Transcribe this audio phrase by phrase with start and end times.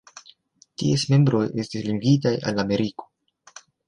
[0.83, 3.07] Ties membroj estas limigitaj al Ameriko.